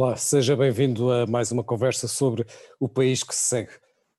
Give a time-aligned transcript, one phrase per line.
[0.00, 2.46] Olá, seja bem-vindo a mais uma conversa sobre
[2.78, 3.72] o país que se segue.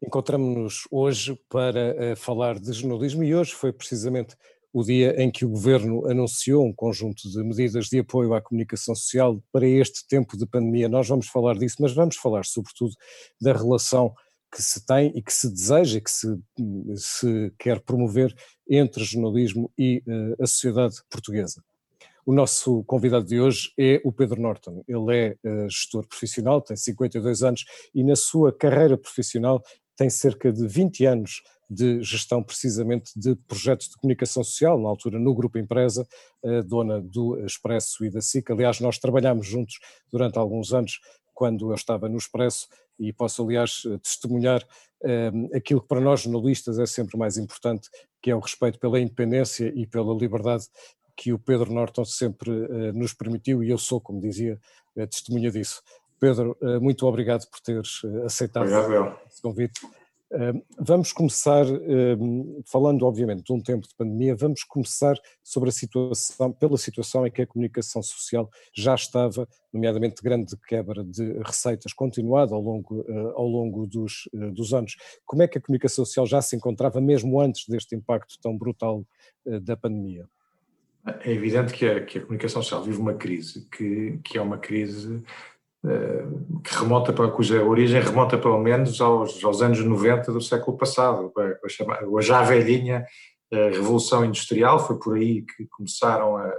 [0.05, 4.35] Encontramos-nos hoje para uh, falar de jornalismo e hoje foi precisamente
[4.73, 8.93] o dia em que o Governo anunciou um conjunto de medidas de apoio à comunicação
[8.93, 10.89] social para este tempo de pandemia.
[10.89, 12.93] Nós vamos falar disso, mas vamos falar sobretudo
[13.39, 14.13] da relação
[14.53, 16.27] que se tem e que se deseja, que se,
[16.97, 18.35] se quer promover
[18.69, 21.63] entre jornalismo e uh, a sociedade portuguesa.
[22.29, 24.83] O nosso convidado de hoje é o Pedro Norton.
[24.87, 29.63] Ele é uh, gestor profissional, tem 52 anos e na sua carreira profissional
[29.97, 35.17] tem cerca de 20 anos de gestão precisamente de projetos de comunicação social, na altura
[35.17, 36.07] no Grupo Empresa,
[36.43, 38.51] uh, dona do Expresso e da SIC.
[38.51, 39.79] Aliás, nós trabalhámos juntos
[40.11, 40.99] durante alguns anos
[41.33, 42.67] quando eu estava no Expresso
[42.99, 44.61] e posso, aliás, testemunhar
[45.03, 47.89] uh, aquilo que para nós jornalistas é sempre mais importante,
[48.21, 50.65] que é o respeito pela independência e pela liberdade
[51.19, 54.57] que o Pedro Norton sempre uh, nos permitiu e eu sou, como dizia,
[54.95, 55.83] uh, testemunha disso.
[56.17, 59.81] Pedro, uh, muito obrigado por teres aceitado obrigado, esse convite.
[60.79, 61.65] Vamos começar,
[62.67, 67.31] falando obviamente de um tempo de pandemia, vamos começar sobre a situação, pela situação em
[67.31, 73.03] que a comunicação social já estava, nomeadamente de grande quebra de receitas continuada ao longo,
[73.33, 74.95] ao longo dos, dos anos.
[75.25, 79.03] Como é que a comunicação social já se encontrava mesmo antes deste impacto tão brutal
[79.63, 80.29] da pandemia?
[81.05, 84.57] É evidente que a, que a comunicação social vive uma crise, que, que é uma
[84.57, 85.23] crise
[85.83, 90.77] uh, que remota para, cuja origem remota pelo menos aos, aos anos 90 do século
[90.77, 93.05] passado, a, a, a já velhinha
[93.51, 96.51] uh, Revolução Industrial, foi por aí que começaram a,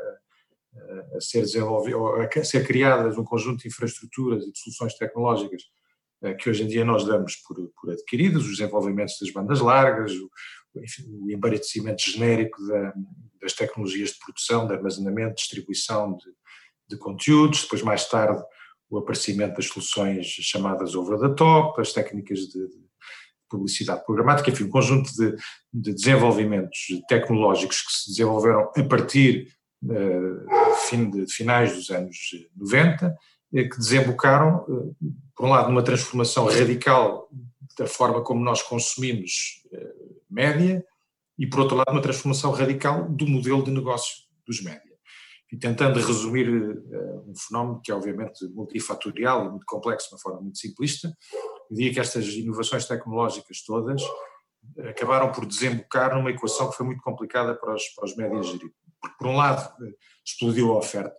[1.16, 5.64] a ser a ser criadas um conjunto de infraestruturas e de soluções tecnológicas
[6.24, 10.12] uh, que hoje em dia nós damos por, por adquiridas, os desenvolvimentos das bandas largas,
[10.14, 10.30] o,
[10.76, 12.94] enfim, o embarrecimento genérico da,
[13.40, 16.26] das tecnologias de produção, de armazenamento, distribuição de,
[16.88, 18.42] de conteúdos, depois mais tarde
[18.88, 22.90] o aparecimento das soluções chamadas over the top, as técnicas de, de
[23.48, 25.36] publicidade programática, enfim, um conjunto de,
[25.72, 26.78] de, desenvolvimentos
[27.08, 29.48] tecnológicos que se desenvolveram a partir
[29.84, 32.16] uh, de, finais dos anos
[32.56, 33.16] 90,
[33.54, 34.96] eh, que desembocaram, uh,
[35.36, 37.28] por um lado, numa transformação radical
[37.78, 40.84] da forma como nós consumimos uh, média,
[41.40, 44.14] e, por outro lado, uma transformação radical do modelo de negócio
[44.46, 44.90] dos média.
[45.50, 50.20] E tentando resumir uh, um fenómeno que é obviamente multifatorial e muito complexo de uma
[50.20, 51.08] forma muito simplista,
[51.70, 54.02] eu diria que estas inovações tecnológicas todas
[54.76, 58.46] eh, acabaram por desembocar numa equação que foi muito complicada para os, para os médias
[58.46, 58.72] gerir.
[59.00, 59.94] Porque, por um lado, eh,
[60.24, 61.16] explodiu a oferta,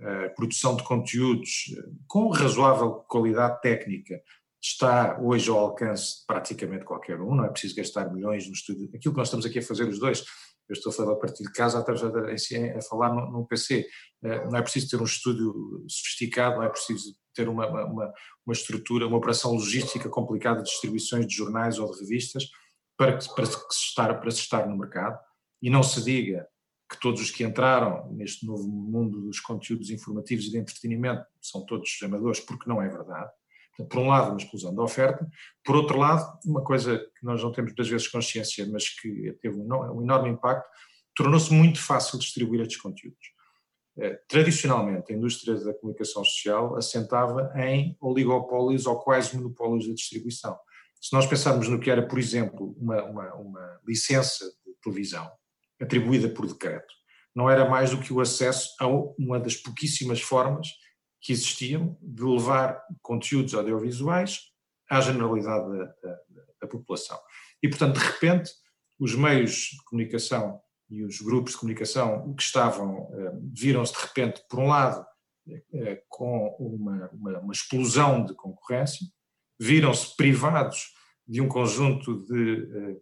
[0.00, 1.74] a produção de conteúdos
[2.06, 4.20] com razoável qualidade técnica,
[4.66, 8.84] está hoje ao alcance de praticamente qualquer um, não é preciso gastar milhões no estudo.
[8.94, 10.24] Aquilo que nós estamos aqui a fazer os dois,
[10.68, 13.86] eu estou a falar a partir de casa, a, a falar num, PC,
[14.24, 18.12] eh, não é preciso ter um estúdio sofisticado, não é preciso ter uma, uma,
[18.44, 22.48] uma estrutura, uma operação logística complicada de distribuições de jornais ou de revistas
[22.96, 25.16] para, que, para, se estar, para se estar no mercado.
[25.62, 26.44] E não se diga
[26.90, 31.64] que todos os que entraram neste novo mundo dos conteúdos informativos e de entretenimento são
[31.64, 33.30] todos amadores, porque não é verdade
[33.84, 35.26] por um lado, uma explosão da oferta,
[35.64, 39.56] por outro lado, uma coisa que nós não temos muitas vezes consciência, mas que teve
[39.56, 40.66] um enorme impacto,
[41.14, 43.36] tornou-se muito fácil distribuir estes conteúdos.
[43.98, 50.58] Eh, tradicionalmente, a indústria da comunicação social assentava em oligopólios ou quase monopólios de distribuição.
[51.00, 55.30] Se nós pensarmos no que era, por exemplo, uma, uma, uma licença de televisão
[55.80, 56.92] atribuída por decreto,
[57.34, 60.68] não era mais do que o acesso a uma das pouquíssimas formas
[61.26, 64.42] que existiam de levar conteúdos audiovisuais
[64.88, 66.18] à generalidade da, da,
[66.60, 67.18] da, população.
[67.60, 68.52] E, portanto, de repente,
[68.96, 74.40] os meios de comunicação e os grupos de comunicação que estavam, eh, viram-se de repente,
[74.48, 75.04] por um lado,
[75.74, 79.04] eh, com uma, uma, uma explosão de concorrência,
[79.58, 80.94] viram-se privados
[81.26, 82.96] de um conjunto de, eh,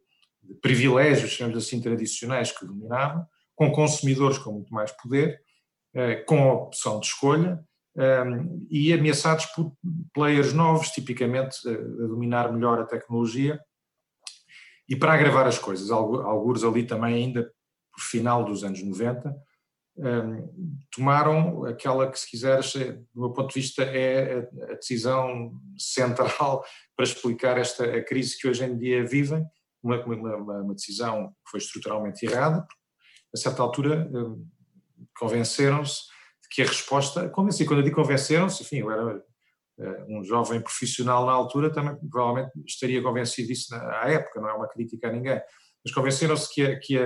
[0.44, 5.44] de privilégios, chamamos assim, tradicionais que dominavam, com consumidores com muito mais poder,
[6.26, 7.64] com a opção de escolha,
[7.96, 9.72] um, e ameaçados por
[10.12, 13.60] players novos, tipicamente a, dominar melhor a tecnologia.
[14.88, 17.50] E para agravar as coisas, alguns ali também ainda
[17.92, 19.34] por final dos anos 90,
[19.96, 26.64] um, tomaram aquela que, se quiseres, do meu ponto de vista, é a, decisão central
[26.96, 29.46] para explicar esta a crise que hoje em dia vivem,
[29.82, 32.66] uma, uma, uma decisão que foi estruturalmente errada,
[33.32, 34.10] a certa altura
[35.16, 36.13] convenceram-se
[36.54, 41.26] que a resposta, convenci, quando eu digo convenceram-se, enfim, eu era uh, um jovem profissional
[41.26, 45.12] na altura, também provavelmente estaria convencido disso na, à época, não é uma crítica a
[45.12, 45.40] ninguém,
[45.84, 46.98] mas convenceram-se que, que,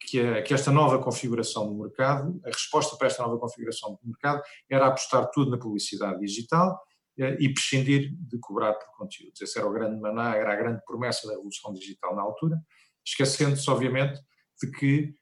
[0.00, 4.40] que, que, esta nova configuração do mercado, a resposta para esta nova configuração do mercado
[4.70, 6.80] era apostar tudo na publicidade digital
[7.18, 9.40] eh, e prescindir de cobrar por conteúdos.
[9.40, 12.56] Esse era o grande maná, era a grande promessa da revolução digital na altura,
[13.04, 14.20] esquecendo-se, obviamente,
[14.62, 15.12] de que eh,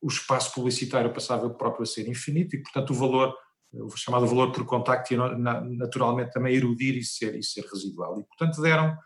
[0.00, 3.34] o espaço publicitário passava próprio a ser infinito e, portanto, o valor,
[3.72, 8.20] o chamado valor por contacto naturalmente também erudir e ser, e ser residual.
[8.20, 8.96] E, portanto, deram,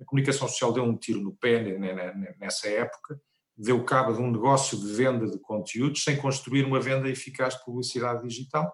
[0.00, 1.78] a comunicação social deu um tiro no pé
[2.38, 3.20] nessa época,
[3.56, 7.64] deu cabo de um negócio de venda de conteúdos sem construir uma venda eficaz de
[7.64, 8.72] publicidade digital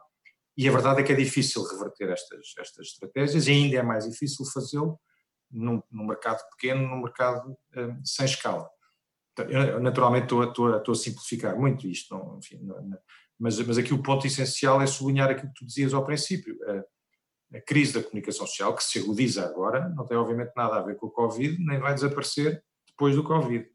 [0.57, 4.09] e a verdade é que é difícil reverter estas, estas estratégias e ainda é mais
[4.09, 4.99] difícil fazê-lo
[5.51, 8.69] num, num, mercado pequeno, num mercado um, sem escala.
[9.49, 12.99] Eu, naturalmente estou, estou, estou, a simplificar muito isto, não, enfim, não,
[13.39, 16.57] mas, mas aqui o ponto essencial é sublinhar aquilo que tu dizias ao princípio.
[16.69, 20.83] A, a crise da comunicação social, que se agudiza agora, não tem obviamente nada a
[20.83, 23.69] ver com o Covid, nem vai desaparecer depois do Covid.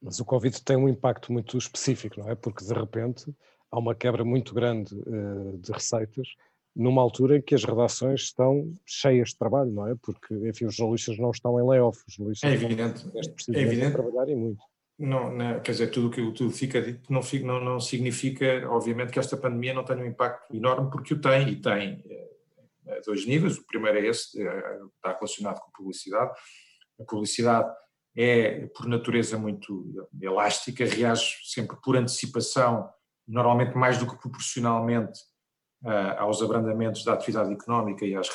[0.00, 2.34] Mas o Covid tem um impacto muito específico, não é?
[2.34, 3.24] Porque de repente
[3.70, 6.28] há uma quebra muito grande uh, de receitas
[6.74, 9.94] numa altura em que as redações estão cheias de trabalho, não é?
[10.00, 13.04] Porque, enfim, os jornalistas não estão em layoff, os jornalistas é evidente,
[13.54, 13.92] é evidente.
[13.92, 14.62] trabalhar e muito.
[14.98, 19.10] Não, não, quer dizer, tudo o que tudo fica dito não, não, não significa, obviamente,
[19.10, 22.04] que esta pandemia não tenha um impacto enorme, porque o tem, e tem
[22.88, 23.58] a dois níveis.
[23.58, 26.32] O primeiro é esse, é, está relacionado com a publicidade.
[27.00, 27.72] A publicidade
[28.16, 32.88] é, por natureza, muito elástica, reage sempre por antecipação
[33.26, 35.18] normalmente mais do que proporcionalmente
[36.18, 38.28] aos abrandamentos da atividade económica e às,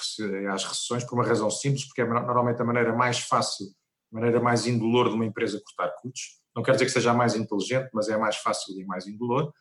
[0.52, 3.68] às recessões, por uma razão simples, porque é normalmente a maneira mais fácil,
[4.12, 6.42] a maneira mais indolor de uma empresa cortar custos.
[6.56, 9.54] Não quer dizer que seja mais inteligente, mas é mais fácil e mais indolor.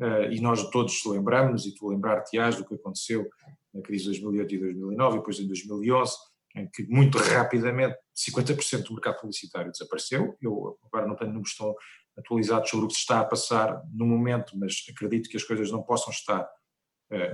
[0.00, 3.28] Uh, e nós todos lembramos, e tu lembrar-te-ás do que aconteceu
[3.74, 6.12] na crise de 2008 e 2009, e depois em 2011,
[6.56, 10.36] em que muito rapidamente 50% do mercado publicitário desapareceu.
[10.40, 11.74] Eu agora não tenho números tão
[12.16, 15.70] atualizados sobre o que se está a passar no momento, mas acredito que as coisas
[15.70, 16.48] não possam estar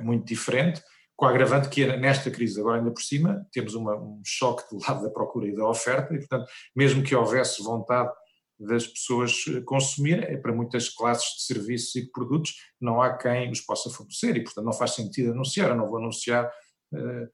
[0.03, 0.83] muito diferente,
[1.17, 4.81] com a agravante que nesta crise agora ainda por cima temos uma, um choque do
[4.83, 8.13] lado da procura e da oferta e portanto mesmo que houvesse vontade
[8.59, 13.17] das pessoas eh, consumirem, é para muitas classes de serviços e de produtos não há
[13.17, 17.29] quem os possa fornecer e portanto não faz sentido anunciar, eu não vou anunciar uh,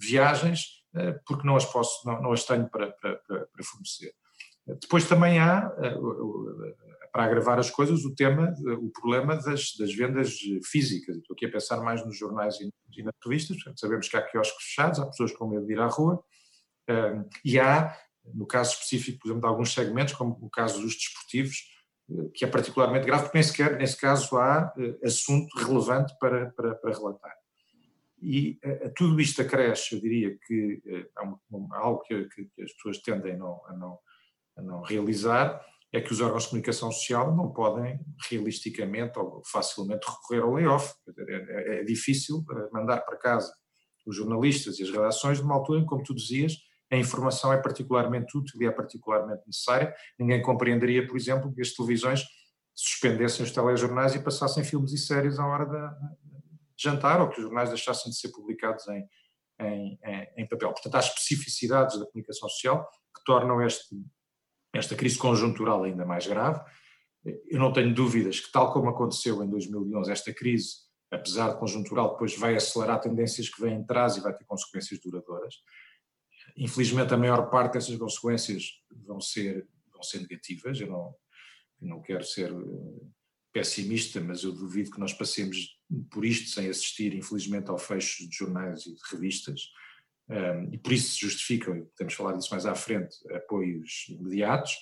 [0.00, 0.60] viagens
[0.94, 4.12] uh, porque não as posso, não, não as tenho para, para, para fornecer.
[4.66, 5.94] Depois também há, eh,
[7.12, 11.16] para agravar as coisas, o tema, o problema das, das vendas físicas.
[11.18, 14.98] Estou aqui a pensar mais nos jornais e nas revistas, sabemos que há quiosques fechados,
[14.98, 16.24] há pessoas com medo de ir à rua,
[16.88, 17.94] eh, e há,
[18.34, 21.58] no caso específico, por exemplo, de alguns segmentos, como o caso dos desportivos,
[22.10, 24.72] eh, que é particularmente grave, porque nem sequer, nesse caso, há
[25.04, 27.34] assunto relevante para, para, para relatar.
[28.22, 30.82] E a, tudo isto acresce, eu diria que
[31.14, 33.98] há algo que, que, que, as pessoas tendem a não, a não
[34.56, 38.00] a não realizar é que os órgãos de comunicação social não podem
[38.30, 40.94] realisticamente ou facilmente recorrer ao layoff.
[41.28, 43.52] É, é, é difícil eh, mandar para casa
[44.06, 46.56] os jornalistas e as redações numa altura em, como tu dizias,
[46.90, 49.94] a informação é particularmente útil e é particularmente necessária.
[50.18, 52.22] Ninguém compreenderia, por exemplo, que as televisões
[52.74, 57.44] suspendessem os telejornais e passassem filmes e séries à hora de jantar ou que os
[57.44, 59.06] jornais deixassem de ser publicados em,
[59.60, 59.98] em,
[60.38, 60.72] em papel.
[60.72, 63.94] Portanto, há especificidades da comunicação social que tornam este
[64.72, 66.60] esta crise conjuntural ainda mais grave.
[67.24, 70.76] Eu não tenho dúvidas que, tal como aconteceu em 2011, esta crise,
[71.10, 75.54] apesar de conjuntural, depois vai acelerar tendências que vêm atrás e vai ter consequências duradouras.
[76.56, 80.80] Infelizmente, a maior parte dessas consequências vão ser, vão ser negativas.
[80.80, 81.14] Eu não,
[81.80, 83.06] eu não quero ser eh,
[83.52, 85.78] pessimista, mas eu duvido que nós passemos
[86.10, 89.70] por isto sem assistir, infelizmente, ao fecho de jornais e de revistas
[90.32, 94.72] um, e por isso se justificam, e podemos falar disso mais à frente, apoios imediatos,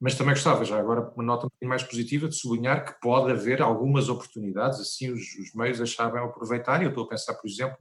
[0.00, 3.30] mas também gostava, já agora, uma nota um bocadinho mais positiva, de sublinhar que pode
[3.30, 7.48] haver algumas oportunidades, assim os, os meios achabam aproveitar, e eu estou a pensar, por
[7.48, 7.76] exemplo,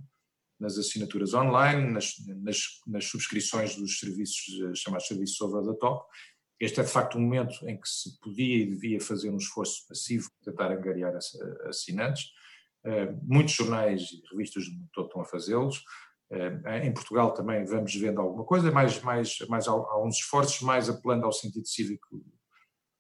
[0.60, 2.58] nas assinaturas online, nas, nas,
[2.88, 6.06] nas subscrições dos serviços eh, chamados serviços over the top.
[6.60, 9.86] Este é de facto um momento em que se podia e devia fazer um esforço
[9.88, 11.14] passivo para tentar angariar
[11.68, 12.24] assinantes.
[12.86, 15.84] Uh, muitos jornais e revistas do mundo todo estão a fazê-los.
[16.32, 20.90] Eh, em Portugal também vamos vendo alguma coisa, mais, mais, mais há uns esforços mais
[20.90, 22.24] apelando ao sentido cívico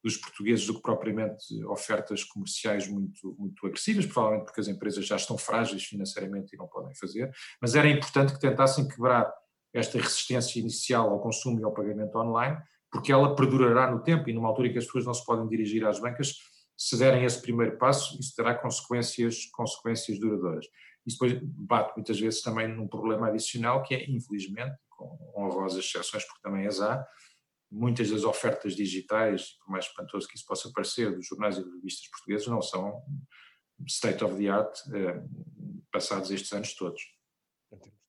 [0.03, 5.15] dos portugueses do que propriamente ofertas comerciais muito, muito agressivas, provavelmente porque as empresas já
[5.15, 9.33] estão frágeis financeiramente e não podem fazer, mas era importante que tentassem quebrar
[9.73, 12.55] esta resistência inicial ao consumo e ao pagamento online,
[12.91, 15.47] porque ela perdurará no tempo e numa altura em que as pessoas não se podem
[15.47, 16.35] dirigir às bancas,
[16.77, 20.67] se derem esse primeiro passo, isso terá consequências, consequências duradouras.
[21.05, 26.23] Isso depois bate muitas vezes também num problema adicional que é, infelizmente, com honrosas exceções,
[26.23, 27.05] porque também as há,
[27.71, 32.09] muitas das ofertas digitais, por mais espantoso que isso possa parecer, dos jornais e revistas
[32.09, 33.03] portugueses, não são
[33.87, 35.21] state of the art eh,
[35.91, 37.01] passados estes anos todos.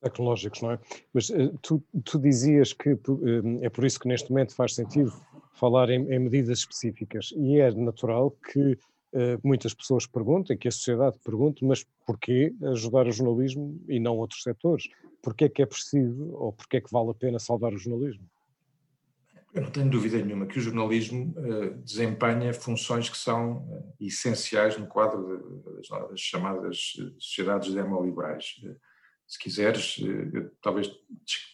[0.00, 0.81] Tecnológicos, não é?
[1.12, 2.97] Mas eh, tu, tu dizias que
[3.62, 5.12] é por isso que neste momento faz sentido
[5.53, 8.79] falar em, em medidas específicas e é natural que
[9.42, 14.42] muitas pessoas perguntem, que a sociedade pergunte, mas porquê ajudar o jornalismo e não outros
[14.42, 14.88] setores?
[15.23, 18.28] Porquê é que é preciso ou porquê é que vale a pena salvar o jornalismo?
[19.56, 24.76] Eu não tenho dúvida nenhuma que o jornalismo uh, desempenha funções que são uh, essenciais
[24.76, 28.61] no quadro de, das chamadas sociedades demoliberais.
[29.26, 30.90] Se quiseres, eu talvez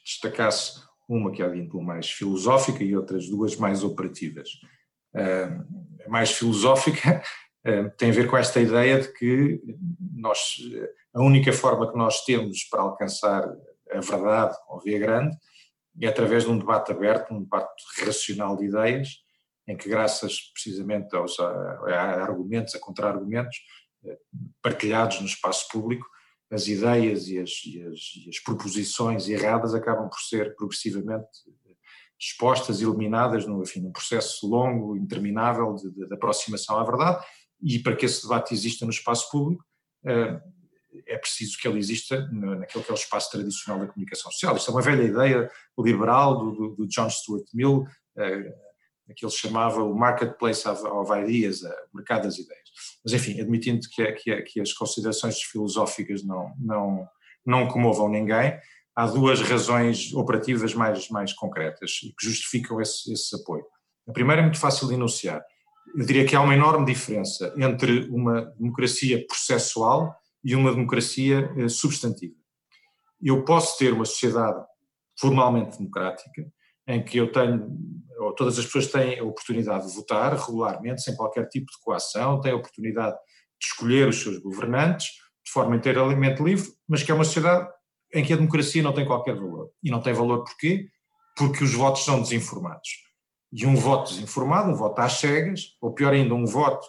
[0.04, 4.50] destacasse uma que é a índole mais filosófica e outras duas mais operativas.
[5.14, 7.22] a mais filosófica
[7.96, 9.60] tem a ver com esta ideia de que
[10.14, 10.56] nós,
[11.14, 13.44] a única forma que nós temos para alcançar
[13.90, 15.36] a verdade com V grande
[16.00, 19.08] é através de um debate aberto, um debate racional de ideias,
[19.68, 21.50] em que graças precisamente aos a,
[21.88, 23.58] a argumentos, a contra-argumentos,
[24.04, 24.18] eh,
[24.60, 26.06] partilhados no espaço público,
[26.50, 31.28] as ideias e as, e, as, e as, proposições erradas acabam por ser progressivamente
[32.20, 37.24] expostas, eliminadas num, enfim, num processo longo, interminável de, de, aproximação à verdade,
[37.62, 39.64] e para que esse debate exista no espaço público,
[40.04, 40.40] eh,
[41.06, 44.56] é preciso que ele exista naquele que é o espaço tradicional da comunicação social.
[44.56, 47.86] Isto é uma velha ideia liberal do, do, do John Stuart Mill,
[48.18, 48.52] eh,
[49.16, 50.82] que ele chamava o marketplace of,
[51.22, 52.68] ideas, o mercado das ideias.
[53.04, 57.08] Mas, enfim, admitindo que, que, que as considerações filosóficas não, não,
[57.44, 58.58] não comovam ninguém,
[58.94, 63.64] há duas razões operativas mais, mais concretas que justificam esse, esse apoio.
[64.08, 65.42] A primeira é muito fácil de enunciar.
[65.94, 71.68] Eu diria que há uma enorme diferença entre uma democracia processual e uma democracia eh,
[71.68, 72.34] substantiva.
[73.22, 74.64] Eu posso ter uma sociedade
[75.18, 76.50] formalmente democrática,
[76.86, 77.78] em que eu tenho,
[78.18, 82.40] ou todas as pessoas têm a oportunidade de votar regularmente, sem qualquer tipo de coação,
[82.40, 85.06] têm a oportunidade de escolher os seus governantes
[85.44, 87.68] de forma inteiramente livre, mas que é uma sociedade
[88.14, 89.70] em que a democracia não tem qualquer valor.
[89.82, 90.88] E não tem valor porquê?
[91.36, 92.88] Porque os votos são desinformados.
[93.52, 96.86] E um voto desinformado, um voto às cegas, ou pior ainda, um voto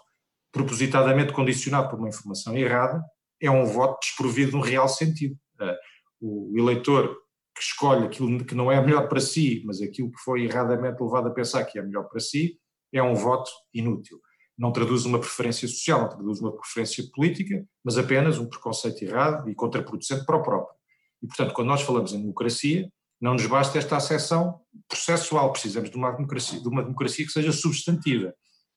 [0.51, 3.03] propositadamente condicionado por uma informação errada,
[3.41, 5.36] é um voto desprovido de um real sentido.
[5.60, 5.77] Eh,
[6.22, 7.17] o eleitor
[7.55, 11.27] que escolhe aquilo que não é melhor para si, mas aquilo que foi erradamente levado
[11.27, 12.58] a pensar que é melhor para si,
[12.91, 14.20] é um voto inútil.
[14.58, 19.50] Não traduz uma preferência social, não traduz uma preferência política, mas apenas um preconceito errado
[19.50, 20.75] e contraproducente para o próprio.
[21.22, 22.89] E, portanto, quando nós falamos em democracia,
[23.23, 27.53] não nos basta esta acessão processual, precisamos de uma democracia, de uma democracia que seja
[27.53, 28.33] substantiva.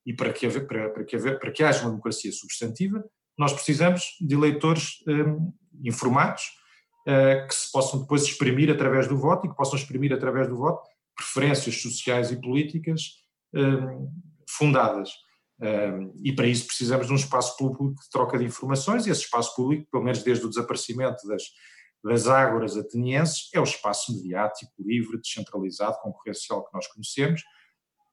[0.06, 3.04] E para que, para, para, que para que haja uma democracia substantiva,
[3.36, 6.44] nós precisamos de eleitores um, informados
[7.08, 10.56] uh, que se possam depois exprimir através do voto e que possam exprimir através do
[10.56, 10.80] voto
[11.16, 13.02] preferências sociais e políticas
[13.52, 14.08] um,
[14.48, 15.10] fundadas.
[15.60, 19.22] Um, e para isso precisamos de um espaço público de troca de informações e esse
[19.22, 21.42] espaço público, pelo menos desde o desaparecimento das,
[22.04, 27.42] das ágoras atenienses, é o espaço mediático, livre, descentralizado, concorrencial que nós conhecemos,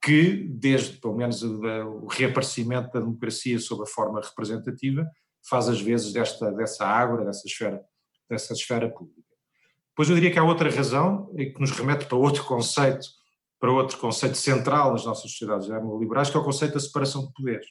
[0.03, 5.07] que, desde pelo menos o reaparecimento da democracia sob a forma representativa,
[5.47, 7.81] faz às vezes desta, dessa ágora, dessa esfera,
[8.29, 9.21] dessa esfera pública.
[9.95, 13.07] Pois eu diria que há outra razão, que nos remete para outro conceito,
[13.59, 17.33] para outro conceito central nas nossas sociedades liberais, que é o conceito da separação de
[17.33, 17.67] poderes.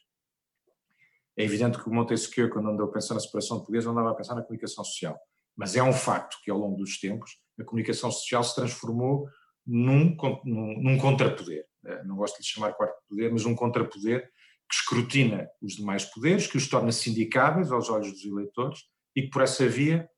[1.36, 4.14] É evidente que o Montesquieu, quando andou a pensar na separação de poderes, andava a
[4.14, 5.18] pensar na comunicação social.
[5.56, 9.28] Mas é um facto que, ao longo dos tempos, a comunicação social se transformou
[9.66, 11.64] num, num, num contrapoder.
[11.84, 14.28] Eh, não gosto de lhe chamar quarto poder, mas um contrapoder
[14.68, 18.80] que escrutina os demais poderes, que os torna sindicáveis aos olhos dos eleitores
[19.14, 20.08] e que por essa via,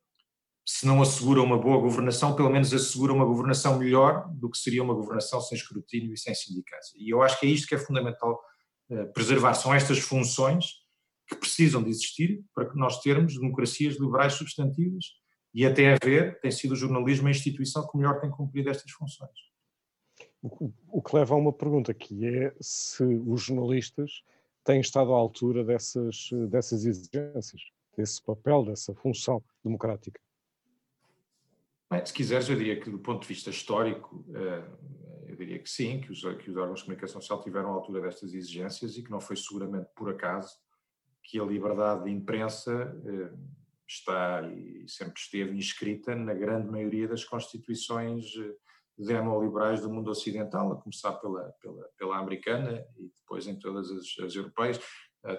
[0.67, 4.83] se não assegura uma boa governação, pelo menos assegura uma governação melhor do que seria
[4.83, 6.97] uma governação sem escrutínio e sem sindicância.
[6.99, 8.41] E eu acho que é isto que é fundamental
[8.91, 10.67] uh, preservar, são estas funções
[11.29, 15.05] que precisam de existir para que nós termos democracias liberais substantivas
[15.55, 19.31] e até haver, tem sido o jornalismo a instituição que melhor tem cumprido estas funções.
[20.43, 24.23] O que leva a uma pergunta que é se os jornalistas
[24.65, 27.63] têm estado à altura dessas, dessas exigências,
[27.97, 30.21] desse papel, dessa função democrática.
[31.91, 34.65] Bem, se quiseres, eu diria que do ponto de vista histórico, eh,
[35.29, 38.01] eu diria que sim, que os, que os órgãos de comunicação social tiveram à altura
[38.01, 40.59] destas exigências e que não foi seguramente por acaso
[41.23, 43.33] que a liberdade de imprensa eh,
[43.89, 48.55] está e sempre esteve inscrita na grande maioria das constituições eh,
[48.97, 54.25] demoliberais do mundo ocidental, a começar pela, pela, pela americana e depois em todas as,
[54.25, 54.81] as europeias.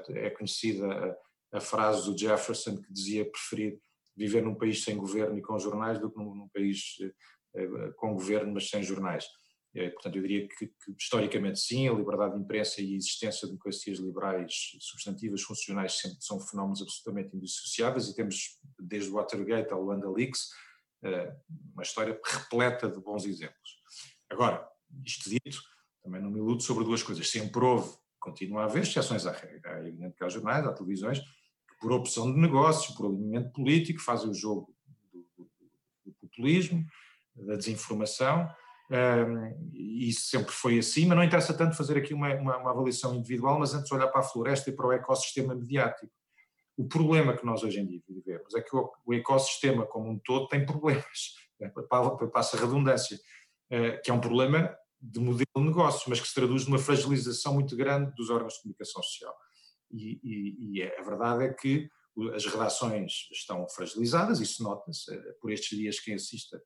[0.10, 1.16] É conhecida
[1.52, 3.80] a, a, frase do Jefferson que dizia preferir
[4.18, 6.96] viver num país sem governo e com jornais do que num, num país
[7.56, 9.26] eh, com governo mas sem jornais.
[9.94, 13.52] Portanto, eu diria que, que, historicamente sim, a liberdade de imprensa e a existência de
[13.52, 19.82] democracias liberais substantivas, funcionais, sempre são fenómenos absolutamente indissociáveis e temos, desde o Watergate ao
[19.82, 20.48] Luanda Leaks,
[21.74, 23.82] uma história repleta de bons exemplos.
[24.30, 24.66] Agora,
[25.04, 25.62] isto dito,
[26.02, 27.30] também não me iludo sobre duas coisas.
[27.30, 29.86] Sempre houve, continua a haver exceções à regra.
[29.86, 34.30] Evidente que há jornais, há televisões, que por opção de negócios, por alinhamento político, fazem
[34.30, 34.74] o jogo
[35.12, 35.52] do, do,
[36.06, 36.86] do populismo,
[37.36, 38.48] da desinformação,
[39.74, 43.60] isso sempre foi assim, mas não interessa tanto fazer aqui uma, uma, uma, avaliação individual,
[43.60, 46.12] mas antes olhar para a floresta e para o ecossistema mediático.
[46.78, 50.20] O problema que nós hoje em dia vivemos é que o, o ecossistema como um
[50.20, 51.72] todo tem problemas, né,
[52.32, 56.34] passa a redundância, uh, que é um problema de modelo de negócio, mas que se
[56.34, 59.36] traduz numa fragilização muito grande dos órgãos de comunicação social.
[59.92, 61.90] E, e, e a verdade é que
[62.34, 66.62] as redações estão fragilizadas, isso nota-se, eh, por estes dias quem assista,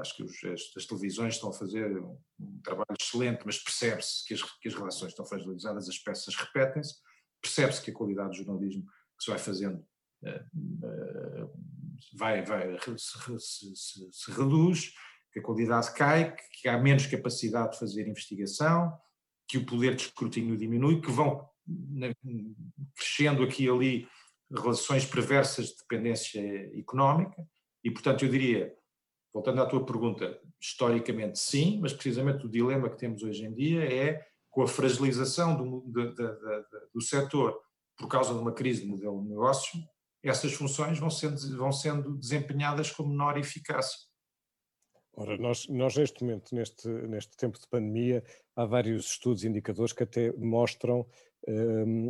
[0.00, 4.26] acho que os, as, as, televisões estão a fazer um, um trabalho excelente, mas percebe-se
[4.26, 6.94] que as, que as redações estão fragilizadas, as peças repetem-se,
[7.40, 8.84] percebe-se que a qualidade do jornalismo
[9.16, 9.78] que se vai fazendo
[10.22, 11.50] uh, uh,
[12.14, 14.92] vai, vai se, se, se, se reduz,
[15.32, 18.98] que a qualidade cai, que há menos capacidade de fazer investigação,
[19.46, 21.48] que o poder de escrutínio diminui, que vão
[22.94, 24.08] crescendo aqui e ali
[24.50, 26.40] relações perversas de dependência
[26.78, 27.46] económica,
[27.84, 28.74] e portanto eu diria,
[29.36, 33.84] voltando à tua pergunta, historicamente sim, mas precisamente o dilema que temos hoje em dia
[33.84, 36.38] é com a fragilização do, do, do,
[36.94, 37.60] do setor
[37.98, 39.78] por causa de uma crise de modelo de negócio,
[40.22, 43.98] essas funções vão sendo, vão sendo desempenhadas com menor eficácia.
[45.12, 48.24] Ora, nós, nós neste momento, neste, neste tempo de pandemia,
[48.56, 51.06] há vários estudos e indicadores que até mostram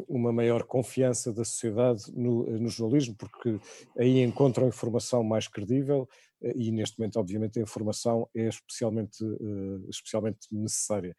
[0.08, 3.58] uma maior confiança da sociedade no, no, jornalismo, porque
[3.98, 6.08] aí encontram informação mais credível
[6.42, 11.14] eh, e neste momento, obviamente, a informação é especialmente, uh, especialmente necessária.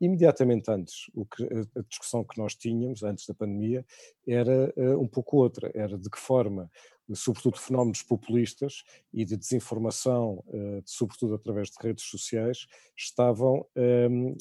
[0.00, 3.84] Imediatamente antes, o que, a discussão que nós tínhamos, antes da pandemia,
[4.26, 6.70] era um pouco outra, era de que forma
[7.14, 12.66] sobretudo fenómenos populistas e de desinformação, eh, sobretudo através de redes sociais,
[12.96, 14.34] estavam ehm,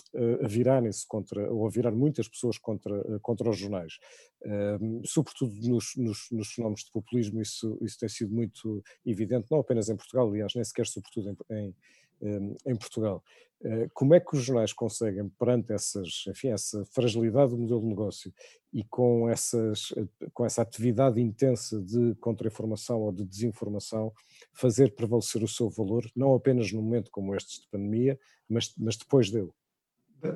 [0.43, 3.99] a virarem-se contra, ou a virar muitas pessoas contra, eh, contra os jornais.
[4.43, 9.59] Ehm, sobretudo nos, nos, nos fenómenos de populismo, isso, isso tem sido muito evidente, não
[9.59, 11.75] apenas em Portugal, aliás, nem sequer sobretudo em, em
[12.21, 13.23] em Portugal.
[13.63, 17.87] Eh, como é que os jornais conseguem, perante essas, enfim, essa fragilidade do modelo de
[17.87, 18.33] negócio
[18.71, 24.13] e com, essas, eh, com essa atividade intensa de contra-informação ou de desinformação,
[24.53, 28.97] fazer prevalecer o seu valor, não apenas num momento como este de pandemia, mas, mas
[28.97, 29.51] depois dele?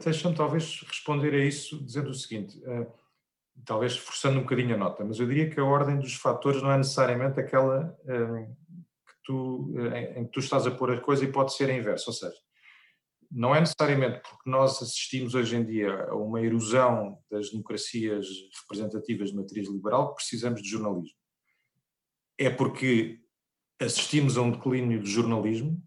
[0.03, 2.91] Deixa-me talvez responder a isso dizendo o seguinte, uh,
[3.65, 6.71] talvez forçando um bocadinho a nota, mas eu diria que a ordem dos fatores não
[6.71, 8.55] é necessariamente aquela uh,
[9.29, 12.05] tu, em, em, que tu estás a pôr a coisa e pode ser a inversa,
[12.07, 12.35] ou seja,
[13.31, 18.25] não é necessariamente porque nós assistimos hoje em dia a uma erosão das democracias
[18.61, 21.15] representativas de matriz liberal que precisamos de jornalismo.
[22.39, 23.19] É porque
[23.79, 25.79] assistimos a um declínio do jornalismo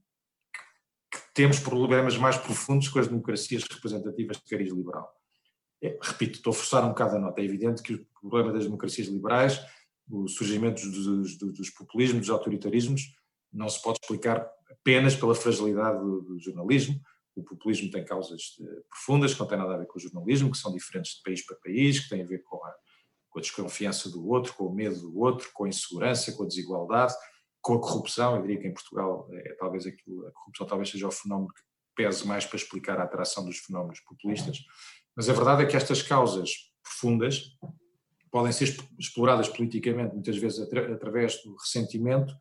[1.11, 5.13] que temos problemas mais profundos com as democracias representativas de cariz liberal.
[5.83, 7.41] É, repito, estou a forçar um bocado a nota.
[7.41, 9.61] É evidente que o problema das democracias liberais,
[10.09, 13.21] o surgimento dos, dos, dos populismos, dos autoritarismos,
[13.53, 17.01] não se pode explicar apenas pela fragilidade do, do jornalismo.
[17.35, 20.51] O populismo tem causas eh, profundas que não têm nada a ver com o jornalismo,
[20.51, 22.75] que são diferentes de país para país, que têm a ver com a,
[23.31, 26.47] com a desconfiança do outro, com o medo do outro, com a insegurança, com a
[26.47, 27.15] desigualdade,
[27.61, 28.37] com a corrupção.
[28.37, 31.63] Eu diria que em Portugal é, talvez aquilo, a corrupção talvez seja o fenómeno que
[31.95, 34.59] pese mais para explicar a atração dos fenómenos populistas.
[35.17, 36.51] Mas a verdade é que estas causas
[36.83, 37.57] profundas
[38.31, 42.35] podem ser exploradas politicamente, muitas vezes através do ressentimento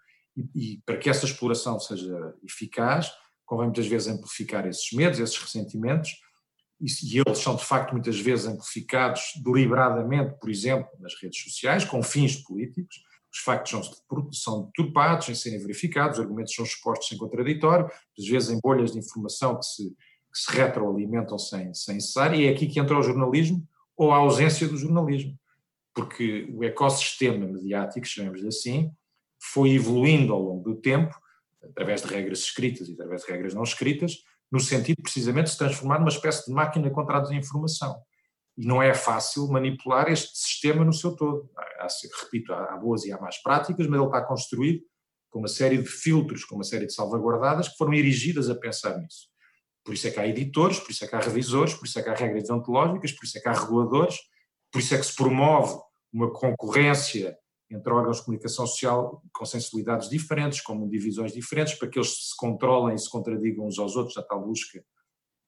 [0.56, 3.12] e, para que essa exploração seja eficaz,
[3.46, 6.12] convém muitas vezes amplificar esses medos, esses ressentimentos,
[6.80, 12.02] e, eles são de facto muitas vezes amplificados deliberadamente, por exemplo, nas redes sociais, com
[12.02, 17.18] fins políticos, os factos são, são deturpados sem serem verificados, os argumentos são expostos em
[17.18, 22.34] contraditório, às vezes em bolhas de informação que se, que se retroalimentam sem, sem cessar,
[22.34, 25.38] e é aqui que entra o jornalismo ou a ausência do jornalismo,
[25.94, 28.92] porque o ecossistema mediático, chamemos-lhe assim,
[29.42, 31.14] foi evoluindo ao longo do tempo,
[31.64, 34.18] através de regras escritas e através de regras não escritas,
[34.52, 37.96] no sentido precisamente de se transformar numa espécie de máquina contra a desinformação.
[38.58, 41.50] E não é fácil manipular este sistema no seu todo.
[41.56, 41.88] Há,
[42.24, 44.84] repito, há boas e há más práticas, mas ele está construído
[45.30, 48.98] com uma série de filtros, com uma série de salvaguardadas que foram erigidas a pensar
[48.98, 49.32] nisso.
[49.84, 52.04] Por isso é que há editores, por isso é que há revisores, por isso é
[52.04, 54.18] que há regras ontológicas, por isso é que há reguladores,
[54.72, 55.80] por isso é que se promove
[56.14, 57.38] uma concorrência
[57.72, 62.38] entre órgãos de comunicação social com sensibilidades diferentes, com divisões diferentes, para que eles se
[62.38, 64.84] controlem e se contradigam uns aos outros na tal busca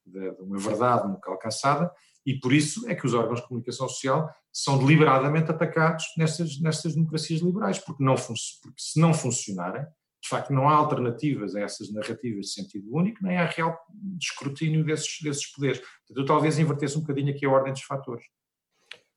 [0.05, 1.91] de, uma verdade nunca alcançada,
[2.25, 6.95] e por isso é que os órgãos de comunicação social são deliberadamente atacados nestas, nestas
[6.95, 9.85] democracias liberais, porque, não porque se não funcionarem,
[10.21, 13.77] de facto não há alternativas a essas narrativas de sentido único, nem há real
[14.21, 15.81] escrutínio desses, desses poderes.
[16.07, 18.25] Portanto, talvez invertesse um bocadinho aqui a ordem dos fatores.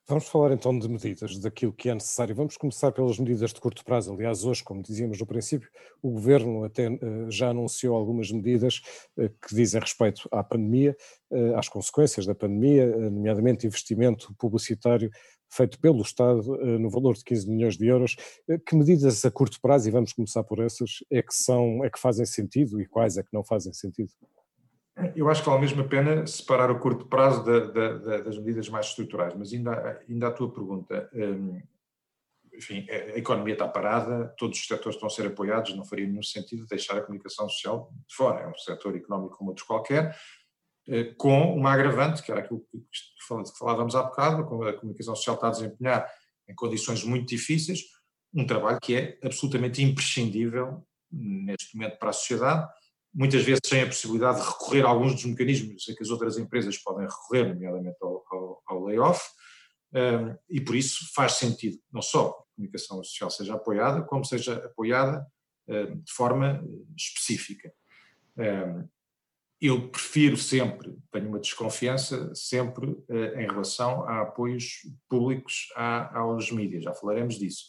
[0.08, 2.32] Vamos falar então de medidas, daquilo que é necessário.
[2.32, 4.12] Vamos começar pelas medidas de curto prazo.
[4.12, 5.68] Aliás, hoje, como dizíamos no princípio,
[6.00, 8.80] o Governo até uh, já anunciou algumas medidas
[9.16, 10.96] uh, que dizem respeito à pandemia,
[11.32, 15.10] uh, às consequências da pandemia, nomeadamente investimento publicitário
[15.50, 18.16] feito pelo Estado no valor de 15 milhões de euros.
[18.64, 21.98] Que medidas a curto prazo, e vamos começar por essas, é que, são, é que
[21.98, 24.10] fazem sentido e quais é que não fazem sentido?
[25.14, 28.38] Eu acho que vale mesmo a pena separar o curto prazo da, da, da, das
[28.38, 31.10] medidas mais estruturais, mas ainda, ainda a tua pergunta.
[31.12, 31.60] Hum,
[32.54, 36.22] enfim, a economia está parada, todos os setores estão a ser apoiados, não faria nenhum
[36.22, 40.16] sentido deixar a comunicação social de fora, é um setor económico como outros qualquer,
[40.88, 45.48] eh, com uma agravante, que era aquilo que falávamos há bocado, a comunicação social está
[45.48, 46.10] a desempenhar
[46.48, 47.80] em condições muito difíceis,
[48.32, 52.68] um trabalho que é absolutamente imprescindível neste momento para a sociedade,
[53.16, 56.36] muitas vezes sem a possibilidade de recorrer a alguns dos mecanismos a que as outras
[56.36, 59.22] empresas podem recorrer, nomeadamente ao, ao, ao layoff,
[59.94, 64.56] um, e por isso faz sentido não só a comunicação social seja apoiada, como seja
[64.56, 65.26] apoiada
[65.66, 66.62] um, de forma
[66.94, 67.72] específica.
[68.36, 68.86] Um,
[69.58, 76.50] eu prefiro sempre, tenho uma desconfiança sempre uh, em relação a apoios públicos à, aos
[76.50, 77.64] mídias, já falaremos disso.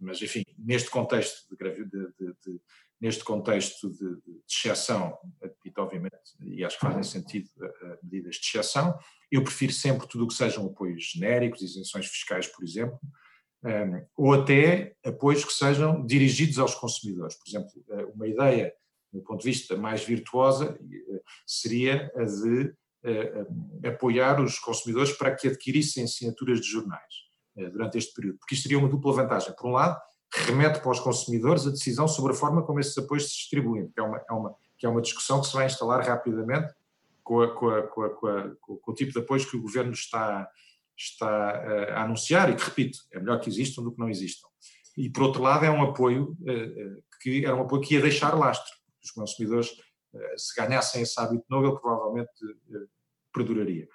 [0.00, 2.60] Mas, enfim, neste contexto de, de, de,
[3.00, 8.46] neste contexto de, de exceção, admito obviamente, e acho que fazem sentido uh, medidas de
[8.46, 8.98] exceção,
[9.30, 12.98] eu prefiro sempre tudo o que sejam apoios genéricos, isenções fiscais, por exemplo,
[13.64, 17.36] um, ou até apoios que sejam dirigidos aos consumidores.
[17.36, 18.72] Por exemplo, uh, uma ideia,
[19.12, 22.74] do ponto de vista mais virtuosa, uh, seria a de
[23.86, 27.14] apoiar os consumidores para que adquirissem assinaturas de jornais
[27.70, 29.54] durante este período, porque isto teria uma dupla vantagem.
[29.54, 29.96] Por um lado,
[30.32, 34.00] remete para os consumidores a decisão sobre a forma como esses apoios se distribuem, que
[34.00, 36.72] é uma, é uma, que é uma discussão que se vai instalar rapidamente
[37.26, 38.10] com, a, com, a, com, a,
[38.60, 40.48] com, o tipo de apoios que o governo está,
[40.96, 44.46] está eh, a anunciar e que, repito, é melhor que existam do que não existam.
[44.96, 48.00] E, por outro lado, é um apoio eh, eh, que era um apoio que ia
[48.00, 48.72] deixar lastro.
[49.02, 49.70] Os consumidores,
[50.36, 52.30] se ganhassem esse hábito novo, ele provavelmente
[53.32, 53.86] perduraria.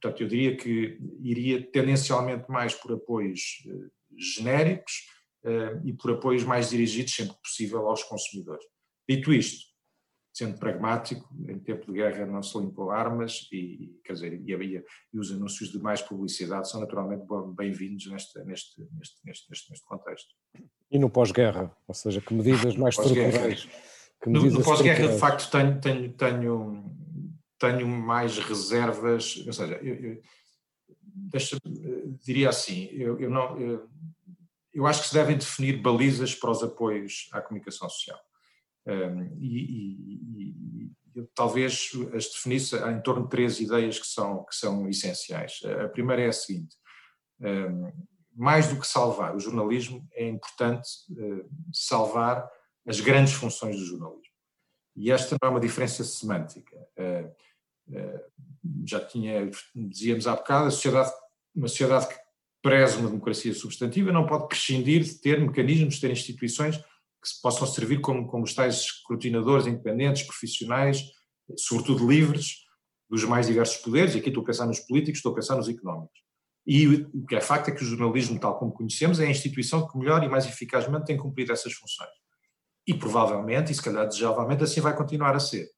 [0.00, 3.62] Portanto, eu diria que iria tendencialmente mais por apoios
[4.18, 5.06] genéricos,
[5.84, 8.64] e por apoios mais dirigidos, sempre possível, aos consumidores.
[9.08, 9.70] Dito isto,
[10.32, 14.84] sendo pragmático, em tempo de guerra não se limpam armas e, quer dizer, e, e,
[15.12, 17.24] e, os anúncios de mais publicidade são naturalmente
[17.56, 20.28] bem-vindos neste, neste, neste, neste, neste, contexto.
[20.90, 23.68] E no pós-guerra, ou seja, que medidas mais estruturais?
[24.26, 26.84] No, no pós-guerra, de facto, tenho, tenho, tenho,
[27.58, 30.22] tenho mais reservas, ou seja, eu, eu
[31.30, 31.56] deixa,
[32.24, 33.88] diria assim, eu, eu não, eu,
[34.72, 38.20] eu acho que se devem definir balizas para os apoios à comunicação social.
[38.86, 44.54] Um, e, e, e, talvez as definisse em torno de três ideias que são, que
[44.54, 45.60] são essenciais.
[45.84, 46.76] A primeira é a seguinte:
[47.40, 47.92] um,
[48.34, 52.48] mais do que salvar o jornalismo, é importante uh, salvar
[52.86, 54.30] as grandes funções do jornalismo.
[54.96, 56.76] E esta não é uma diferença semântica.
[56.96, 61.12] Uh, uh, já tinha, dizíamos há bocado, a sociedade,
[61.54, 62.18] uma sociedade que
[62.62, 67.66] preza uma democracia substantiva, não pode prescindir de ter mecanismos, de ter instituições que possam
[67.66, 71.02] servir como, como os tais escrutinadores independentes, profissionais,
[71.58, 72.64] sobretudo livres,
[73.08, 75.68] dos mais diversos poderes, e aqui estou a pensar nos políticos, estou a pensar nos
[75.68, 76.20] económicos.
[76.66, 79.86] E o que é facto é que o jornalismo, tal como conhecemos, é a instituição
[79.88, 82.10] que melhor e mais eficazmente tem cumprido essas funções.
[82.86, 85.68] E provavelmente, e se calhar desejavelmente, assim vai continuar a ser.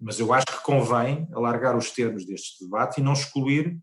[0.00, 3.78] Mas eu acho que convém alargar os termos deste debate e não excluir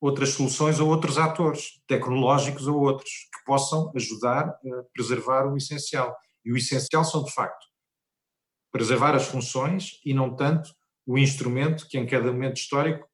[0.00, 6.14] outras soluções ou outros atores, tecnológicos ou outros, que possam ajudar a preservar o essencial.
[6.44, 7.66] E o essencial são, de facto,
[8.70, 10.70] preservar as funções e não tanto
[11.06, 13.08] o instrumento que, em cada momento histórico,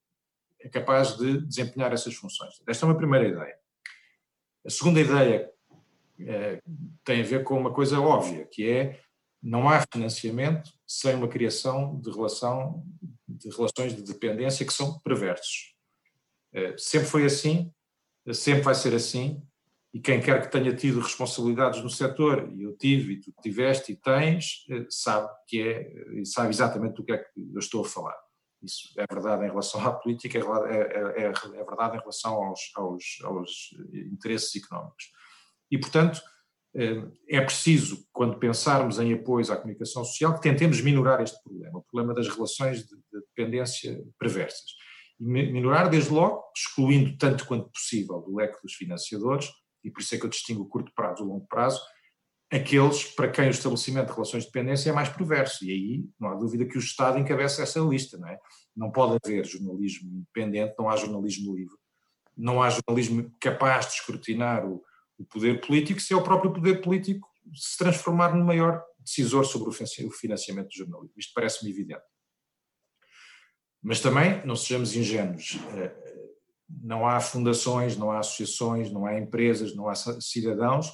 [0.61, 2.55] é capaz de desempenhar essas funções.
[2.67, 3.57] Esta é uma primeira ideia.
[4.65, 5.51] A segunda ideia
[6.21, 6.61] é,
[7.05, 9.01] tem a ver com uma coisa óbvia, que é
[9.43, 12.85] não há financiamento sem uma criação de relação
[13.29, 15.75] de relações de dependência que são perversos.
[16.55, 17.73] Eh, sempre foi assim,
[18.33, 19.43] sempre vai ser assim,
[19.93, 23.93] e quem quer que tenha tido responsabilidades no setor, e eu tive, e tu tiveste
[23.93, 27.89] e tens, eh, sabe que é, sabe exatamente do que é que eu estou a
[27.89, 28.17] falar.
[28.63, 32.61] Isso é verdade em relação à política, é, é, é, é verdade em relação aos,
[32.77, 33.51] aos, aos
[34.13, 35.11] interesses económicos.
[35.71, 36.23] E, portanto,
[37.29, 41.83] é preciso, quando pensarmos em apoios à comunicação social, que tentemos minorar este problema, o
[41.83, 44.71] problema das relações de dependência perversas.
[45.25, 49.49] Minorar, desde logo, excluindo tanto quanto possível do leque dos financiadores,
[49.85, 51.81] e por isso é que eu distingo o curto prazo e o longo prazo,
[52.51, 55.65] aqueles para quem o estabelecimento de relações de dependência é mais perverso.
[55.65, 58.19] E aí não há dúvida que o Estado encabeça essa lista.
[58.19, 58.39] Não, é?
[58.77, 61.77] não pode haver jornalismo independente, não há jornalismo livre,
[62.37, 64.83] não há jornalismo capaz de escrutinar o,
[65.19, 69.69] o poder político se é o próprio poder político se transformar no maior decisor sobre
[69.69, 71.15] o financiamento do jornalismo.
[71.17, 72.03] Isto parece-me evidente.
[73.83, 75.93] Mas também, não sejamos ingênuos, eh,
[76.83, 80.89] não há fundações, não há associações, não há empresas, não há cidadãos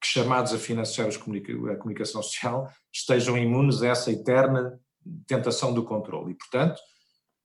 [0.00, 4.78] que, chamados a financiar a comunicação social, estejam imunes a essa eterna
[5.26, 6.32] tentação do controle.
[6.32, 6.80] E, portanto,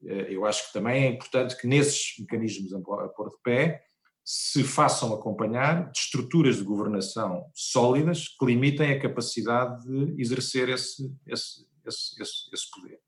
[0.06, 3.84] eh, eu acho que também é importante que nesses mecanismos a pôr de pé
[4.26, 11.14] se façam acompanhar de estruturas de governação sólidas que limitem a capacidade de exercer esse,
[11.28, 13.00] esse, esse, esse, esse poder.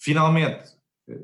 [0.00, 0.64] Finalmente,
[1.08, 1.18] eh,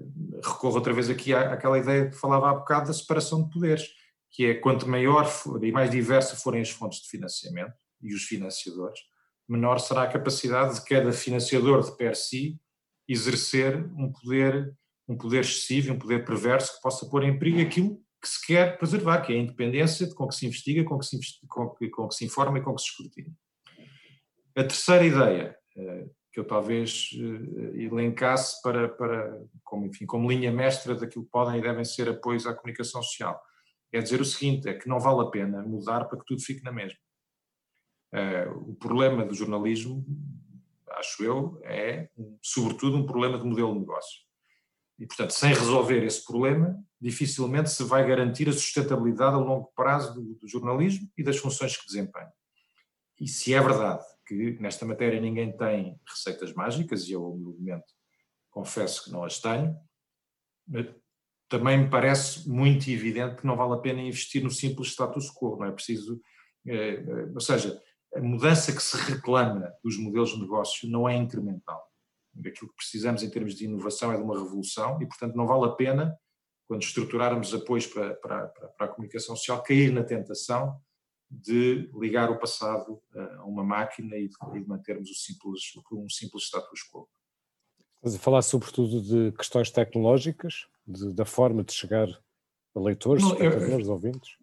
[0.45, 3.89] recorro outra vez aqui à, àquela ideia que falava há bocado da separação de poderes,
[4.31, 8.25] que é quanto maior for, e mais diversas forem as fontes de financiamento e os
[8.25, 9.01] financiadores,
[9.49, 12.61] menor será a capacidade de cada financiador de per si
[13.09, 14.77] exercer um poder,
[15.09, 18.77] um poder excessivo, um poder perverso que possa pôr em perigo aquilo que se quer
[18.77, 22.09] preservar, que é a independência com que se investiga, com que se, com que, com
[22.09, 23.33] que se informa e com que se escrutina.
[24.57, 26.07] A terceira ideia, eh,
[26.37, 31.59] que eu talvez eh, elencasse para, para como, enfim, como linha mestra daquilo que podem
[31.59, 33.43] e devem ser apoios à comunicação social,
[33.91, 36.63] é dizer o seguinte, é que não vale a pena mudar para que tudo fique
[36.63, 36.99] na mesma.
[38.13, 40.05] Eh, o problema do jornalismo,
[40.91, 42.11] acho eu, é
[42.43, 44.21] sobretudo um problema de modelo de negócio.
[44.99, 50.13] E, portanto, sem resolver esse problema, dificilmente se vai garantir a sustentabilidade a longo prazo
[50.13, 52.31] do, do jornalismo e das funções que desempenha.
[53.19, 57.87] E se é verdade que nesta matéria ninguém tem receitas mágicas, e eu, humildemente,
[58.51, 59.77] confesso que não as tenho,
[61.49, 65.57] também me parece muito evidente que não vale a pena investir no simples status quo,
[65.57, 66.21] não é preciso.
[66.67, 67.81] É, ou seja,
[68.15, 71.87] a mudança que se reclama dos modelos de negócio não é incremental
[72.41, 75.67] aquilo que precisamos em termos de inovação é de uma revolução e, portanto, não vale
[75.67, 76.19] a pena,
[76.67, 80.81] quando estruturarmos apoios para, para, para a comunicação social, cair na tentação
[81.31, 83.03] de ligar o passado
[83.39, 85.63] a uma máquina e de, de mantermos simples,
[85.93, 87.09] um simples status quo.
[87.97, 92.09] Estás a falar sobretudo de questões tecnológicas, de, da forma de chegar
[92.75, 94.37] a leitores, não, espectadores, eu, ouvintes?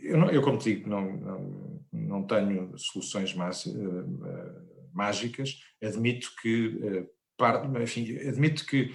[0.00, 6.30] Eu, não, eu, como digo, não, não, não tenho soluções mais, uh, uh, mágicas, admito
[6.40, 8.94] que, eh, enfim, admito que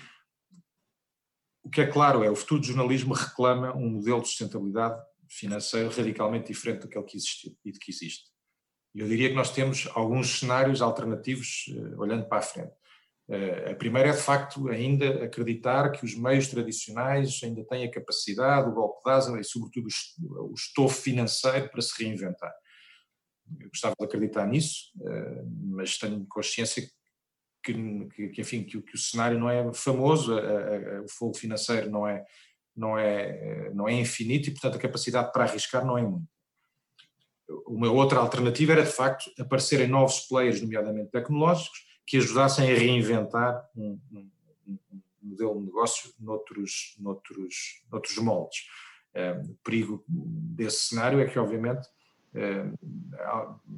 [1.63, 5.89] o que é claro é o futuro do jornalismo reclama um modelo de sustentabilidade financeira
[5.89, 8.25] radicalmente diferente daquele que existiu e de que existe.
[8.95, 12.73] Eu diria que nós temos alguns cenários alternativos eh, olhando para a frente.
[13.29, 17.91] Uh, a primeira é, de facto, ainda acreditar que os meios tradicionais ainda têm a
[17.91, 19.89] capacidade, o golpe de asa e, sobretudo,
[20.21, 22.53] o estofo financeiro para se reinventar
[23.59, 26.83] eu gostava de acreditar nisso, eh, mas tenho consciência
[27.63, 32.23] que, que, enfim, que, que, o cenário não é famoso, o fogo financeiro não é,
[32.77, 36.27] não, é, não é infinito e, portanto, a capacidade para arriscar não é muito.
[37.65, 43.67] Uma outra alternativa era, de facto, aparecerem novos players, nomeadamente tecnológicos, que ajudassem a reinventar
[43.75, 44.29] um, um,
[44.67, 44.79] um
[45.21, 48.65] modelo de negócio noutros, noutros, noutros moldes.
[49.13, 51.87] Eh, o perigo desse cenário é que, obviamente,
[52.33, 52.71] eh,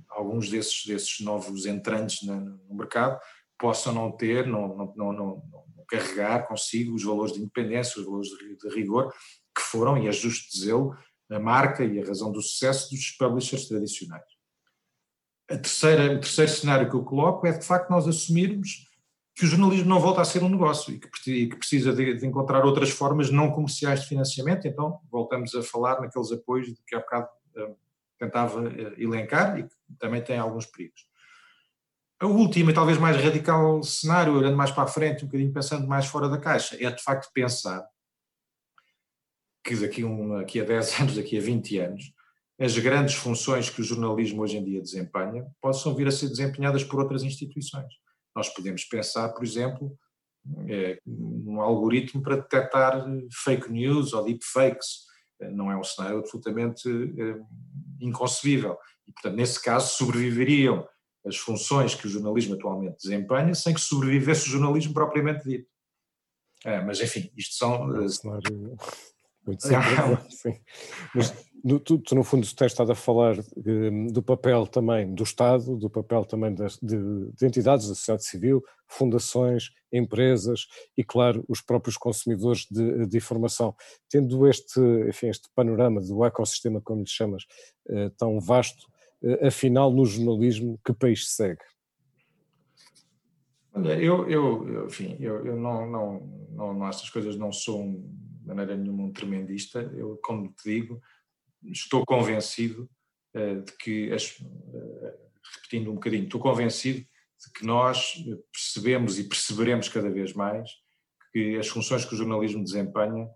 [0.10, 3.20] alguns desses, desses novos entrantes no mercado
[3.58, 5.44] possam não ter, não, não, não, não,
[5.90, 9.12] carregar consigo os valores de independência, os valores de rigor,
[9.56, 10.96] que foram, e é justo dizê-lo,
[11.30, 14.26] a marca e a razão do sucesso dos publishers tradicionais.
[15.48, 18.88] Terceira, o terceiro cenário que eu coloco é de facto nós assumirmos
[19.36, 22.14] que o jornalismo não volta a ser um negócio e que, e que precisa de,
[22.16, 26.96] de, encontrar outras formas não comerciais de financiamento, então voltamos a falar naqueles apoios que
[26.96, 27.74] há bocado eh,
[28.20, 31.09] tentava eh, elencar e que também tem alguns perigos.
[32.22, 35.88] A última e talvez mais radical cenário, olhando mais para a frente, um bocadinho pensando
[35.88, 37.88] mais fora da caixa, é de facto pensar
[39.64, 42.14] que daqui, um, daqui a 10 anos, daqui a 20 anos,
[42.60, 46.84] as grandes funções que o jornalismo hoje em dia desempenha possam vir a ser desempenhadas
[46.84, 47.94] por outras instituições.
[48.36, 49.98] Nós podemos pensar, por exemplo,
[50.68, 53.02] é, num algoritmo para detectar
[53.44, 55.06] fake news ou deepfakes.
[55.54, 56.84] Não é um cenário absolutamente
[58.02, 58.78] inconcebível.
[59.08, 60.86] E, portanto, nesse caso, sobreviveriam
[61.26, 65.70] as funções que o jornalismo atualmente desempenha sem que sobrevivesse o jornalismo propriamente dito.
[66.66, 68.04] É, mas, enfim, isto são.
[68.04, 68.78] É cenário
[69.46, 70.60] muito simples, sim.
[71.16, 73.36] Mas no, tu, tu, no fundo, tens estado a falar
[74.12, 78.64] do papel também do Estado, do papel também de, de, de, entidades da sociedade civil,
[78.88, 83.76] fundações, empresas e, claro, os próprios consumidores de, de informação.
[84.10, 87.44] Tendo este, enfim, este panorama do ecossistema, como lhe chamas,
[87.90, 88.99] eh, tão vasto, eh,
[89.42, 91.62] afinal, no jornalismo, que país segue?
[93.74, 96.20] Olha, eu, eu, enfim, eu, eu não, não,
[96.52, 99.80] não, não, estas coisas não sou de maneira nenhuma um tremendista.
[99.96, 101.02] Eu, como te digo,
[101.64, 102.90] estou convencido
[103.36, 105.14] uh, de que, as, uh,
[105.56, 108.16] repetindo um bocadinho, estou convencido de que nós
[108.52, 110.70] percebemos e perceberemos cada vez mais
[111.32, 113.30] que as funções que o jornalismo desempenha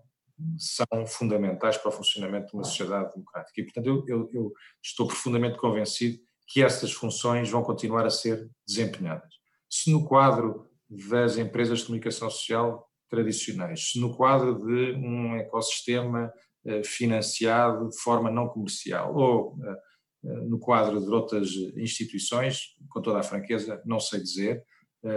[0.57, 3.61] são fundamentais para o funcionamento de uma sociedade democrática.
[3.61, 8.49] E, portanto, eu, eu, eu estou profundamente convencido que essas funções vão continuar a ser
[8.67, 9.33] desempenhadas.
[9.69, 16.31] Se no quadro das empresas de comunicação social tradicionais, se no quadro de um ecossistema
[16.65, 19.77] eh, financiado de forma não comercial, ou eh,
[20.25, 24.63] eh, no quadro de outras instituições, com toda a franqueza, não sei dizer,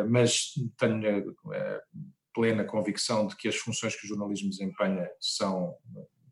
[0.08, 0.96] mas tenho
[2.36, 5.74] plena convicção de que as funções que o jornalismo desempenha são,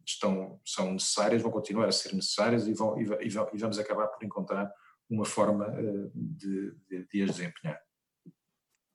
[0.07, 4.71] estão, são necessárias, vão continuar a ser necessárias e, vão, e, vamos acabar por encontrar
[5.09, 5.67] uma forma
[6.15, 7.81] de, de, de as desempenhar.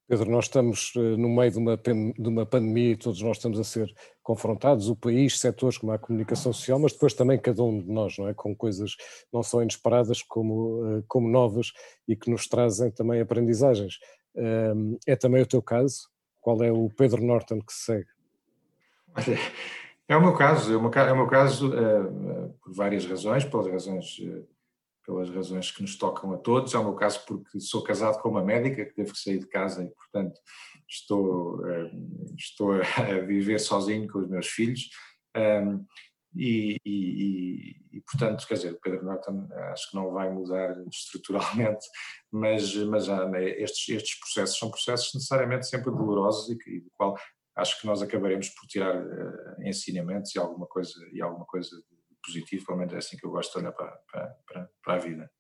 [0.07, 3.59] Pedro, nós estamos eh, no meio de uma, de uma pandemia e todos nós estamos
[3.59, 3.91] a ser
[4.23, 8.17] confrontados, o país, setores como a comunicação social, mas depois também cada um de nós,
[8.17, 8.33] não é?
[8.33, 8.95] Com coisas
[9.31, 11.71] não só inesperadas como, eh, como novas
[12.07, 13.97] e que nos trazem também aprendizagens.
[15.07, 16.07] É também o teu caso?
[16.41, 18.09] Qual é o Pedro Norton que se segue?
[20.07, 22.03] É o meu caso, é o meu, é o meu caso é,
[22.63, 24.19] por várias razões, pelas razões
[25.09, 26.75] pelas razões que nos tocam a todos.
[26.75, 29.47] É o meu caso porque sou casado com uma médica que teve que sair de
[29.47, 30.39] casa e, portanto,
[30.87, 31.91] estou, eh,
[32.37, 34.89] estou a viver sozinho com os meus filhos.
[36.35, 41.85] E, e, e, portanto, quer dizer, o Pedro Norton acho que não vai mudar estruturalmente,
[42.31, 47.17] mas, mas né, estes, estes processos são processos necessariamente sempre dolorosos e, que, do qual
[47.55, 51.69] acho que nós acabaremos por tirar uh, ensinamentos e alguma coisa, e alguma coisa
[52.23, 55.31] positivo, pelo menos é assim que eu gosto de olhar para, para, para a vida.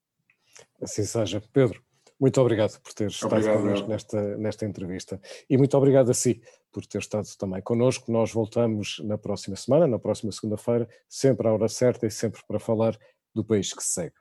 [0.81, 1.41] Assim seja.
[1.53, 1.81] Pedro,
[2.19, 6.41] muito obrigado por ter estado obrigado, connosco nesta, nesta entrevista e muito obrigado a si
[6.71, 8.11] por ter estado também connosco.
[8.11, 12.59] Nós voltamos na próxima semana, na próxima segunda-feira, sempre à hora certa e sempre para
[12.59, 12.97] falar
[13.33, 14.18] do país que se segue.